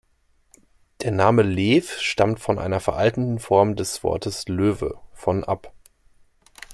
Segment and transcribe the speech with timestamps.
[1.03, 5.73] Der Name Lew stammt von einer veralteten Form des Wortes Löwe, von ab.